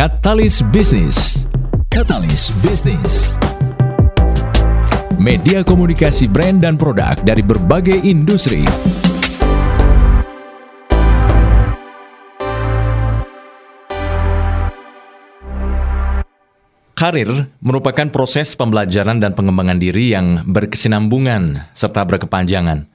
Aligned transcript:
Katalis 0.00 0.64
Bisnis. 0.72 1.44
Katalis 1.92 2.48
Bisnis. 2.64 3.36
Media 5.20 5.60
komunikasi 5.60 6.24
brand 6.24 6.56
dan 6.64 6.80
produk 6.80 7.20
dari 7.20 7.44
berbagai 7.44 8.00
industri. 8.08 8.64
Karir 16.96 17.52
merupakan 17.60 18.08
proses 18.08 18.56
pembelajaran 18.56 19.20
dan 19.20 19.36
pengembangan 19.36 19.76
diri 19.76 20.16
yang 20.16 20.48
berkesinambungan 20.48 21.76
serta 21.76 22.08
berkepanjangan. 22.08 22.88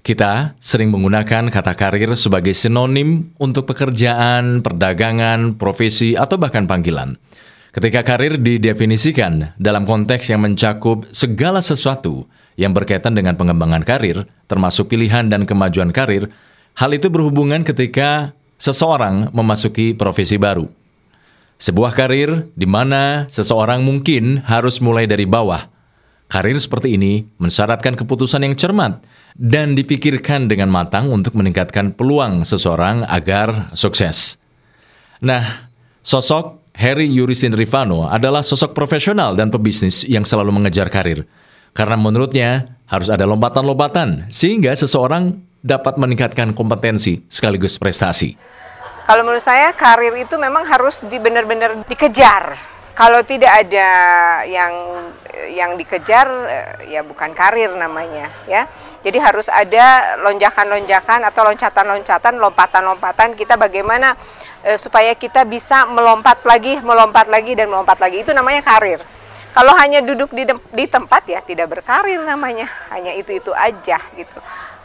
Kita 0.00 0.56
sering 0.56 0.88
menggunakan 0.88 1.52
kata 1.52 1.76
karir 1.76 2.16
sebagai 2.16 2.56
sinonim 2.56 3.36
untuk 3.36 3.68
pekerjaan, 3.68 4.64
perdagangan, 4.64 5.60
profesi, 5.60 6.16
atau 6.16 6.40
bahkan 6.40 6.64
panggilan. 6.64 7.20
Ketika 7.70 8.02
karir 8.02 8.40
didefinisikan 8.40 9.54
dalam 9.60 9.84
konteks 9.84 10.32
yang 10.32 10.42
mencakup 10.42 11.04
segala 11.12 11.60
sesuatu 11.60 12.26
yang 12.56 12.72
berkaitan 12.72 13.12
dengan 13.12 13.36
pengembangan 13.36 13.84
karir, 13.84 14.24
termasuk 14.48 14.90
pilihan 14.90 15.28
dan 15.28 15.44
kemajuan 15.44 15.92
karir, 15.92 16.32
hal 16.80 16.90
itu 16.96 17.12
berhubungan 17.12 17.62
ketika 17.62 18.32
seseorang 18.56 19.30
memasuki 19.36 19.92
profesi 19.92 20.40
baru. 20.40 20.66
Sebuah 21.60 21.92
karir 21.92 22.48
di 22.56 22.64
mana 22.64 23.28
seseorang 23.28 23.84
mungkin 23.84 24.40
harus 24.48 24.80
mulai 24.80 25.04
dari 25.04 25.28
bawah. 25.28 25.68
Karir 26.30 26.54
seperti 26.62 26.94
ini 26.94 27.26
mensyaratkan 27.42 27.98
keputusan 27.98 28.46
yang 28.46 28.54
cermat 28.54 29.02
dan 29.34 29.74
dipikirkan 29.74 30.46
dengan 30.46 30.70
matang 30.70 31.10
untuk 31.10 31.34
meningkatkan 31.34 31.90
peluang 31.90 32.46
seseorang 32.46 33.02
agar 33.10 33.74
sukses. 33.74 34.38
Nah, 35.18 35.66
sosok 36.06 36.62
Harry 36.78 37.10
Yurisin 37.10 37.50
Rivano 37.50 38.06
adalah 38.06 38.46
sosok 38.46 38.78
profesional 38.78 39.34
dan 39.34 39.50
pebisnis 39.50 40.06
yang 40.06 40.22
selalu 40.22 40.54
mengejar 40.54 40.86
karir. 40.86 41.26
Karena 41.74 41.98
menurutnya 41.98 42.78
harus 42.86 43.10
ada 43.10 43.26
lompatan-lompatan 43.26 44.30
sehingga 44.30 44.70
seseorang 44.78 45.34
dapat 45.66 45.98
meningkatkan 45.98 46.54
kompetensi 46.54 47.26
sekaligus 47.26 47.74
prestasi. 47.74 48.38
Kalau 49.02 49.26
menurut 49.26 49.42
saya 49.42 49.74
karir 49.74 50.14
itu 50.14 50.38
memang 50.38 50.62
harus 50.62 51.02
benar-benar 51.02 51.82
dikejar. 51.90 52.69
Kalau 53.00 53.24
tidak 53.24 53.48
ada 53.48 53.88
yang 54.44 54.72
yang 55.48 55.70
dikejar 55.80 56.28
eh, 56.28 56.92
ya 56.92 57.00
bukan 57.00 57.32
karir 57.32 57.72
namanya 57.72 58.28
ya. 58.44 58.68
Jadi 59.00 59.16
harus 59.16 59.48
ada 59.48 60.20
lonjakan-lonjakan 60.20 61.24
atau 61.24 61.48
loncatan-loncatan, 61.48 62.36
lompatan-lompatan 62.36 63.32
kita 63.32 63.56
bagaimana 63.56 64.12
e, 64.60 64.76
supaya 64.76 65.16
kita 65.16 65.48
bisa 65.48 65.88
melompat 65.88 66.44
lagi, 66.44 66.76
melompat 66.84 67.32
lagi 67.32 67.56
dan 67.56 67.72
melompat 67.72 67.96
lagi. 67.96 68.20
Itu 68.20 68.36
namanya 68.36 68.60
karir. 68.60 69.00
Kalau 69.56 69.72
hanya 69.80 70.04
duduk 70.04 70.36
di, 70.36 70.44
di 70.52 70.84
tempat 70.84 71.24
ya 71.24 71.40
tidak 71.40 71.72
berkarir 71.72 72.20
namanya. 72.20 72.68
Hanya 72.92 73.16
itu-itu 73.16 73.56
aja 73.56 73.96
gitu 74.12 74.38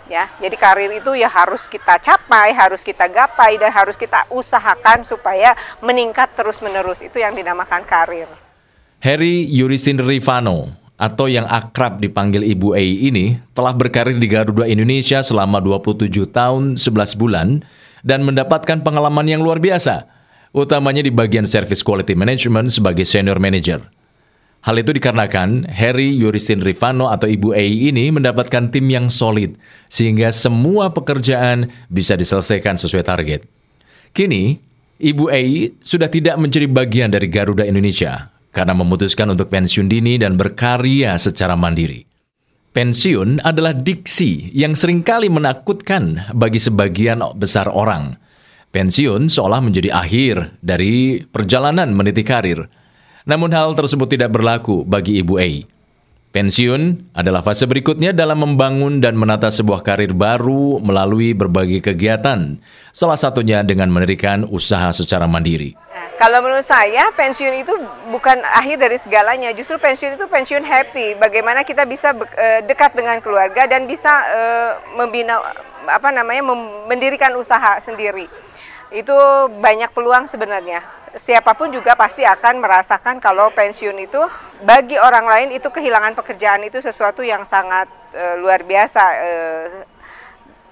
ya. 0.09 0.29
Jadi 0.41 0.55
karir 0.57 0.91
itu 0.93 1.13
ya 1.17 1.29
harus 1.29 1.65
kita 1.69 1.97
capai, 2.01 2.53
harus 2.53 2.81
kita 2.81 3.05
gapai 3.09 3.57
dan 3.57 3.71
harus 3.73 3.97
kita 3.97 4.25
usahakan 4.29 5.03
supaya 5.05 5.53
meningkat 5.81 6.33
terus-menerus. 6.33 7.01
Itu 7.01 7.21
yang 7.21 7.33
dinamakan 7.33 7.85
karir. 7.85 8.29
Harry 9.03 9.45
Yurisin 9.49 10.01
Rivano 10.01 10.73
atau 10.95 11.27
yang 11.27 11.43
akrab 11.45 11.99
dipanggil 11.99 12.41
Ibu 12.41 12.73
Ei 12.73 13.11
ini 13.11 13.35
telah 13.51 13.75
berkarir 13.75 14.15
di 14.15 14.27
Garuda 14.31 14.63
Indonesia 14.65 15.19
selama 15.19 15.59
27 15.59 16.07
tahun 16.31 16.79
11 16.79 17.19
bulan 17.19 17.47
dan 18.05 18.23
mendapatkan 18.23 18.79
pengalaman 18.85 19.27
yang 19.27 19.43
luar 19.43 19.59
biasa, 19.59 20.07
utamanya 20.55 21.03
di 21.03 21.11
bagian 21.11 21.43
Service 21.43 21.83
Quality 21.83 22.15
Management 22.15 22.71
sebagai 22.71 23.03
Senior 23.03 23.41
Manager. 23.41 23.94
Hal 24.65 24.81
itu 24.81 24.97
dikarenakan 24.97 25.69
Harry 25.69 26.17
Yuristin 26.17 26.57
Rivano 26.57 27.13
atau 27.13 27.29
Ibu 27.29 27.53
Ei 27.53 27.85
ini 27.93 28.09
mendapatkan 28.09 28.73
tim 28.73 28.89
yang 28.89 29.13
solid, 29.13 29.61
sehingga 29.93 30.33
semua 30.33 30.89
pekerjaan 30.89 31.69
bisa 31.85 32.17
diselesaikan 32.17 32.73
sesuai 32.73 33.05
target. 33.05 33.45
Kini, 34.09 34.57
Ibu 34.97 35.29
Ei 35.29 35.69
sudah 35.85 36.09
tidak 36.09 36.41
menjadi 36.41 36.65
bagian 36.65 37.13
dari 37.13 37.29
Garuda 37.29 37.61
Indonesia 37.61 38.33
karena 38.49 38.73
memutuskan 38.73 39.37
untuk 39.37 39.53
pensiun 39.53 39.85
dini 39.85 40.17
dan 40.17 40.33
berkarya 40.33 41.13
secara 41.21 41.53
mandiri. 41.53 42.01
Pensiun 42.73 43.45
adalah 43.45 43.77
diksi 43.77 44.49
yang 44.49 44.73
sering 44.73 45.05
kali 45.05 45.29
menakutkan 45.29 46.33
bagi 46.33 46.57
sebagian 46.57 47.21
besar 47.37 47.69
orang. 47.69 48.17
Pensiun 48.73 49.29
seolah 49.29 49.61
menjadi 49.61 49.93
akhir 49.93 50.57
dari 50.65 51.21
perjalanan 51.21 51.93
meniti 51.93 52.25
karir– 52.25 52.65
namun 53.25 53.49
hal 53.51 53.73
tersebut 53.73 54.05
tidak 54.05 54.33
berlaku 54.33 54.85
bagi 54.85 55.19
Ibu 55.19 55.35
Ei. 55.41 55.65
Pensiun 56.35 57.15
adalah 57.15 57.39
fase 57.39 57.63
berikutnya 57.63 58.11
dalam 58.11 58.43
membangun 58.43 58.99
dan 58.99 59.15
menata 59.15 59.47
sebuah 59.47 59.79
karir 59.79 60.11
baru 60.11 60.83
melalui 60.83 61.31
berbagai 61.31 61.79
kegiatan, 61.79 62.59
salah 62.91 63.15
satunya 63.15 63.63
dengan 63.63 63.87
mendirikan 63.87 64.43
usaha 64.43 64.91
secara 64.91 65.31
mandiri. 65.31 65.79
Kalau 66.19 66.43
menurut 66.43 66.67
saya, 66.67 67.07
pensiun 67.15 67.55
itu 67.63 67.71
bukan 68.11 68.43
akhir 68.51 68.83
dari 68.83 68.99
segalanya. 68.99 69.55
Justru 69.55 69.79
pensiun 69.79 70.19
itu 70.19 70.27
pensiun 70.27 70.67
happy. 70.67 71.15
Bagaimana 71.15 71.63
kita 71.63 71.87
bisa 71.87 72.11
uh, 72.11 72.59
dekat 72.67 72.91
dengan 72.99 73.23
keluarga 73.23 73.63
dan 73.63 73.87
bisa 73.87 74.11
uh, 74.11 74.71
membina 74.99 75.39
apa 75.87 76.11
namanya 76.11 76.43
mendirikan 76.83 77.31
usaha 77.39 77.79
sendiri 77.79 78.27
itu 78.93 79.15
banyak 79.59 79.89
peluang 79.91 80.27
sebenarnya. 80.29 80.83
Siapa 81.15 81.55
pun 81.55 81.71
juga 81.71 81.95
pasti 81.95 82.27
akan 82.27 82.59
merasakan 82.59 83.23
kalau 83.23 83.47
pensiun 83.55 83.95
itu 84.03 84.19
bagi 84.67 84.99
orang 84.99 85.23
lain 85.23 85.49
itu 85.55 85.71
kehilangan 85.71 86.11
pekerjaan 86.11 86.67
itu 86.67 86.83
sesuatu 86.83 87.23
yang 87.23 87.47
sangat 87.47 87.87
e, 88.11 88.35
luar 88.43 88.67
biasa. 88.67 89.03
E, 89.15 89.31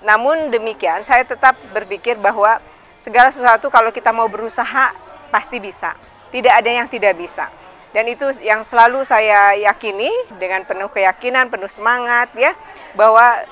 namun 0.04 0.52
demikian, 0.52 1.00
saya 1.00 1.24
tetap 1.24 1.56
berpikir 1.72 2.20
bahwa 2.20 2.60
segala 3.00 3.32
sesuatu 3.32 3.72
kalau 3.72 3.88
kita 3.96 4.12
mau 4.12 4.28
berusaha 4.28 4.92
pasti 5.32 5.64
bisa. 5.64 5.96
Tidak 6.28 6.52
ada 6.52 6.68
yang 6.68 6.92
tidak 6.92 7.16
bisa. 7.16 7.48
Dan 7.96 8.12
itu 8.12 8.28
yang 8.44 8.68
selalu 8.68 9.08
saya 9.08 9.56
yakini 9.56 10.12
dengan 10.36 10.68
penuh 10.68 10.92
keyakinan, 10.92 11.48
penuh 11.48 11.72
semangat 11.72 12.28
ya 12.36 12.52
bahwa 13.00 13.48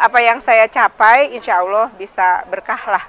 apa 0.00 0.18
yang 0.24 0.40
saya 0.40 0.64
capai 0.72 1.36
insya 1.36 1.60
Allah 1.60 1.92
bisa 2.00 2.48
berkah 2.48 2.80
lah 2.88 3.04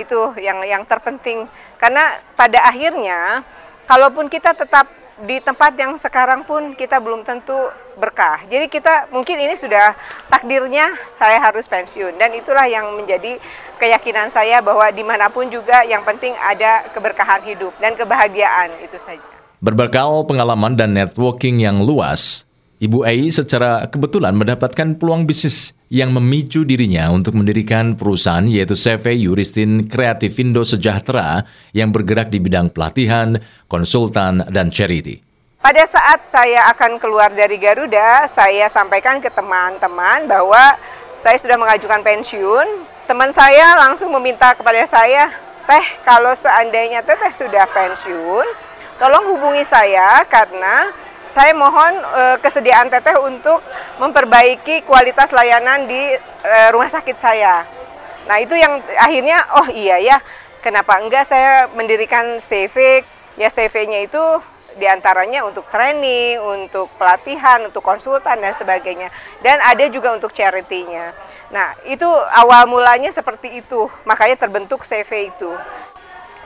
itu 0.00 0.20
yang 0.40 0.64
yang 0.64 0.82
terpenting 0.88 1.44
karena 1.76 2.20
pada 2.32 2.64
akhirnya 2.64 3.44
kalaupun 3.84 4.30
kita 4.32 4.56
tetap 4.56 4.88
di 5.22 5.38
tempat 5.38 5.76
yang 5.78 5.94
sekarang 5.94 6.42
pun 6.42 6.74
kita 6.74 6.98
belum 6.98 7.22
tentu 7.22 7.54
berkah. 8.00 8.42
Jadi 8.48 8.66
kita 8.66 9.12
mungkin 9.12 9.38
ini 9.38 9.54
sudah 9.54 9.94
takdirnya 10.26 10.96
saya 11.04 11.38
harus 11.38 11.68
pensiun 11.68 12.16
dan 12.16 12.32
itulah 12.32 12.64
yang 12.66 12.90
menjadi 12.96 13.36
keyakinan 13.76 14.32
saya 14.32 14.58
bahwa 14.64 14.88
di 14.90 15.04
mana 15.04 15.28
pun 15.28 15.46
juga 15.46 15.84
yang 15.84 16.02
penting 16.02 16.32
ada 16.40 16.88
keberkahan 16.90 17.44
hidup 17.44 17.70
dan 17.78 17.94
kebahagiaan 17.94 18.72
itu 18.82 18.98
saja. 18.98 19.22
Berbekal 19.62 20.26
pengalaman 20.26 20.74
dan 20.74 20.90
networking 20.90 21.62
yang 21.62 21.86
luas, 21.86 22.42
Ibu 22.82 23.06
Ai 23.06 23.30
secara 23.30 23.86
kebetulan 23.86 24.34
mendapatkan 24.34 24.98
peluang 24.98 25.22
bisnis 25.22 25.70
yang 25.92 26.08
memicu 26.16 26.64
dirinya 26.64 27.12
untuk 27.12 27.36
mendirikan 27.36 27.92
perusahaan 28.00 28.48
yaitu 28.48 28.72
CV 28.72 29.28
Yuristin 29.28 29.84
Kreativindo 29.92 30.64
Sejahtera 30.64 31.44
yang 31.76 31.92
bergerak 31.92 32.32
di 32.32 32.40
bidang 32.40 32.72
pelatihan, 32.72 33.36
konsultan, 33.68 34.40
dan 34.48 34.72
charity. 34.72 35.20
Pada 35.60 35.84
saat 35.84 36.32
saya 36.32 36.64
akan 36.72 36.96
keluar 36.96 37.28
dari 37.36 37.60
Garuda, 37.60 38.24
saya 38.24 38.72
sampaikan 38.72 39.20
ke 39.20 39.28
teman-teman 39.28 40.24
bahwa 40.24 40.80
saya 41.20 41.36
sudah 41.36 41.60
mengajukan 41.60 42.00
pensiun. 42.00 42.88
Teman 43.04 43.28
saya 43.28 43.76
langsung 43.76 44.08
meminta 44.16 44.56
kepada 44.56 44.80
saya, 44.88 45.28
Teh, 45.68 45.86
kalau 46.08 46.32
seandainya 46.32 47.04
Teteh 47.04 47.30
sudah 47.30 47.68
pensiun, 47.68 48.46
tolong 48.96 49.28
hubungi 49.36 49.62
saya 49.62 50.24
karena 50.24 50.88
saya 51.32 51.52
mohon 51.56 51.92
e, 51.96 52.22
kesediaan 52.44 52.92
Teteh 52.92 53.16
untuk 53.16 53.58
memperbaiki 53.98 54.84
kualitas 54.84 55.32
layanan 55.32 55.88
di 55.88 56.16
e, 56.20 56.56
rumah 56.70 56.88
sakit 56.88 57.16
saya. 57.16 57.64
Nah 58.28 58.36
itu 58.38 58.54
yang 58.54 58.78
akhirnya 59.00 59.42
oh 59.58 59.68
iya 59.72 59.98
ya 59.98 60.16
kenapa 60.62 61.00
enggak 61.00 61.26
saya 61.26 61.66
mendirikan 61.72 62.38
CV 62.38 63.02
ya 63.40 63.48
CV-nya 63.48 64.06
itu 64.06 64.22
di 64.76 64.88
antaranya 64.88 65.44
untuk 65.44 65.68
training, 65.68 66.40
untuk 66.40 66.88
pelatihan, 66.96 67.60
untuk 67.68 67.84
konsultan 67.84 68.40
dan 68.40 68.54
sebagainya. 68.56 69.12
Dan 69.44 69.60
ada 69.60 69.84
juga 69.92 70.16
untuk 70.16 70.32
charity-nya. 70.32 71.12
Nah 71.52 71.76
itu 71.84 72.08
awal 72.32 72.64
mulanya 72.64 73.12
seperti 73.12 73.60
itu, 73.60 73.88
makanya 74.08 74.36
terbentuk 74.40 74.84
CV 74.84 75.28
itu. 75.28 75.52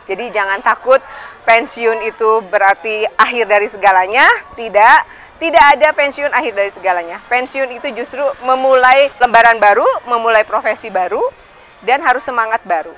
Jadi 0.07 0.31
jangan 0.31 0.63
takut 0.63 1.03
pensiun 1.43 2.07
itu 2.07 2.43
berarti 2.47 3.07
akhir 3.19 3.45
dari 3.51 3.67
segalanya, 3.67 4.27
tidak. 4.55 5.27
Tidak 5.37 5.65
ada 5.77 5.93
pensiun 5.93 6.33
akhir 6.33 6.57
dari 6.57 6.73
segalanya. 6.73 7.21
Pensiun 7.29 7.69
itu 7.77 7.93
justru 7.93 8.25
memulai 8.41 9.13
lembaran 9.21 9.61
baru, 9.61 9.85
memulai 10.09 10.49
profesi 10.49 10.89
baru, 10.89 11.21
dan 11.85 12.01
harus 12.01 12.25
semangat 12.25 12.65
baru. 12.65 12.97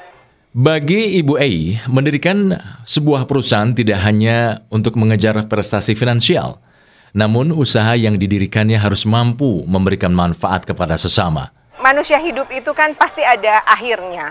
Bagi 0.54 1.18
Ibu 1.18 1.34
A, 1.34 1.50
mendirikan 1.90 2.54
sebuah 2.86 3.26
perusahaan 3.26 3.74
tidak 3.74 3.98
hanya 4.06 4.62
untuk 4.70 4.94
mengejar 4.94 5.34
prestasi 5.50 5.98
finansial, 5.98 6.62
namun 7.10 7.50
usaha 7.50 7.98
yang 7.98 8.14
didirikannya 8.14 8.78
harus 8.78 9.02
mampu 9.02 9.66
memberikan 9.66 10.14
manfaat 10.14 10.62
kepada 10.62 10.94
sesama. 10.94 11.50
Manusia 11.82 12.22
hidup 12.22 12.46
itu 12.54 12.70
kan 12.70 12.94
pasti 12.94 13.22
ada 13.26 13.66
akhirnya. 13.66 14.30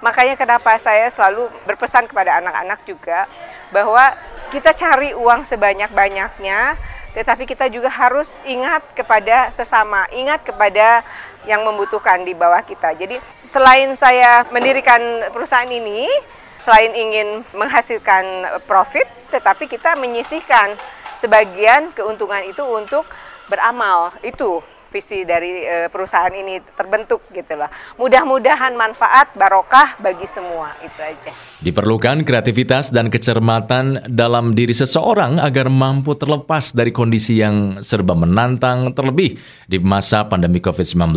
Makanya 0.00 0.34
kenapa 0.36 0.76
saya 0.80 1.08
selalu 1.12 1.48
berpesan 1.68 2.08
kepada 2.08 2.40
anak-anak 2.40 2.80
juga 2.88 3.28
bahwa 3.68 4.16
kita 4.50 4.72
cari 4.74 5.12
uang 5.14 5.44
sebanyak-banyaknya, 5.46 6.74
tetapi 7.12 7.44
kita 7.46 7.68
juga 7.68 7.90
harus 7.92 8.40
ingat 8.46 8.82
kepada 8.96 9.52
sesama, 9.52 10.06
ingat 10.10 10.42
kepada 10.42 11.04
yang 11.44 11.62
membutuhkan 11.62 12.24
di 12.24 12.32
bawah 12.32 12.62
kita. 12.64 12.96
Jadi 12.96 13.20
selain 13.30 13.92
saya 13.94 14.46
mendirikan 14.48 15.28
perusahaan 15.30 15.68
ini, 15.68 16.08
selain 16.56 16.92
ingin 16.96 17.44
menghasilkan 17.54 18.58
profit, 18.64 19.06
tetapi 19.30 19.68
kita 19.68 19.96
menyisihkan 20.00 20.74
sebagian 21.14 21.92
keuntungan 21.92 22.42
itu 22.46 22.64
untuk 22.64 23.04
beramal. 23.50 24.14
Itu 24.24 24.64
visi 24.90 25.22
dari 25.22 25.64
e, 25.64 25.76
perusahaan 25.88 26.34
ini 26.34 26.58
terbentuk 26.74 27.24
gitu 27.30 27.54
loh. 27.56 27.70
Mudah-mudahan 27.96 28.74
manfaat 28.74 29.32
barokah 29.38 29.96
bagi 30.02 30.26
semua 30.26 30.74
itu 30.82 31.00
aja. 31.00 31.30
Diperlukan 31.62 32.26
kreativitas 32.26 32.90
dan 32.90 33.08
kecermatan 33.08 34.10
dalam 34.10 34.52
diri 34.52 34.74
seseorang 34.74 35.38
agar 35.38 35.70
mampu 35.70 36.18
terlepas 36.18 36.74
dari 36.74 36.90
kondisi 36.90 37.38
yang 37.38 37.80
serba 37.80 38.18
menantang 38.18 38.90
terlebih 38.92 39.38
di 39.70 39.78
masa 39.78 40.26
pandemi 40.26 40.58
COVID-19. 40.58 41.14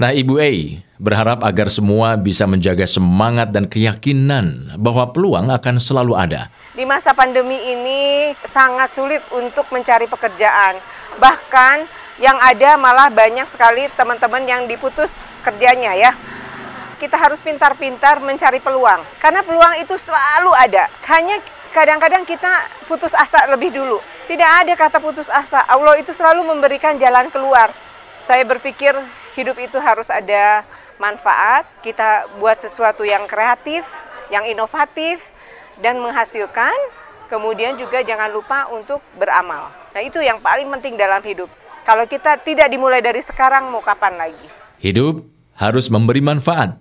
Nah, 0.00 0.16
Ibu 0.16 0.40
A 0.40 0.80
berharap 0.96 1.44
agar 1.44 1.68
semua 1.68 2.16
bisa 2.16 2.48
menjaga 2.48 2.88
semangat 2.88 3.52
dan 3.52 3.68
keyakinan 3.68 4.72
bahwa 4.80 5.12
peluang 5.12 5.52
akan 5.52 5.76
selalu 5.76 6.16
ada. 6.16 6.48
Di 6.72 6.88
masa 6.88 7.12
pandemi 7.12 7.60
ini 7.68 8.32
sangat 8.40 8.88
sulit 8.88 9.20
untuk 9.34 9.68
mencari 9.68 10.08
pekerjaan. 10.08 10.80
Bahkan 11.20 11.99
yang 12.20 12.36
ada 12.36 12.76
malah 12.76 13.08
banyak 13.08 13.48
sekali 13.48 13.88
teman-teman 13.96 14.44
yang 14.44 14.62
diputus 14.68 15.24
kerjanya 15.40 15.96
ya. 15.96 16.12
Kita 17.00 17.16
harus 17.16 17.40
pintar-pintar 17.40 18.20
mencari 18.20 18.60
peluang 18.60 19.00
karena 19.16 19.40
peluang 19.40 19.80
itu 19.80 19.96
selalu 19.96 20.52
ada. 20.52 20.84
Hanya 21.08 21.40
kadang-kadang 21.72 22.28
kita 22.28 22.68
putus 22.84 23.16
asa 23.16 23.48
lebih 23.48 23.72
dulu. 23.72 23.96
Tidak 24.28 24.46
ada 24.46 24.76
kata 24.76 25.00
putus 25.00 25.32
asa. 25.32 25.64
Allah 25.64 25.96
itu 25.96 26.12
selalu 26.12 26.44
memberikan 26.44 27.00
jalan 27.00 27.32
keluar. 27.32 27.72
Saya 28.20 28.44
berpikir 28.44 28.92
hidup 29.32 29.56
itu 29.56 29.80
harus 29.80 30.12
ada 30.12 30.60
manfaat. 31.00 31.64
Kita 31.80 32.28
buat 32.36 32.60
sesuatu 32.60 33.00
yang 33.00 33.24
kreatif, 33.24 33.88
yang 34.28 34.44
inovatif 34.44 35.24
dan 35.80 35.96
menghasilkan. 36.04 36.76
Kemudian 37.32 37.80
juga 37.80 38.04
jangan 38.04 38.28
lupa 38.28 38.68
untuk 38.68 39.00
beramal. 39.16 39.72
Nah, 39.96 40.02
itu 40.02 40.20
yang 40.20 40.42
paling 40.42 40.68
penting 40.68 40.98
dalam 41.00 41.22
hidup. 41.22 41.59
Kalau 41.80 42.04
kita 42.04 42.36
tidak 42.44 42.68
dimulai 42.68 43.00
dari 43.00 43.24
sekarang, 43.24 43.72
mau 43.72 43.80
kapan 43.80 44.20
lagi? 44.20 44.46
Hidup 44.84 45.24
harus 45.56 45.88
memberi 45.88 46.20
manfaat. 46.20 46.76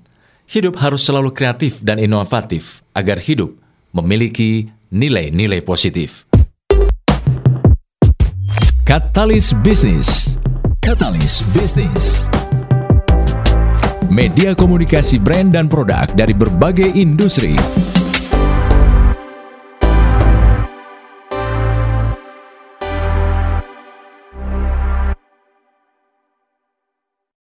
Hidup 0.49 0.81
harus 0.81 1.05
selalu 1.05 1.31
kreatif 1.31 1.79
dan 1.79 2.01
inovatif 2.01 2.81
agar 2.91 3.21
hidup 3.21 3.53
memiliki 3.93 4.67
nilai-nilai 4.89 5.61
positif. 5.61 6.25
Katalis 8.89 9.53
Bisnis 9.61 10.41
Katalis 10.81 11.45
Bisnis 11.53 12.25
Media 14.09 14.57
komunikasi 14.57 15.21
brand 15.21 15.53
dan 15.53 15.69
produk 15.69 16.09
dari 16.17 16.33
berbagai 16.33 16.97
industri 16.97 17.53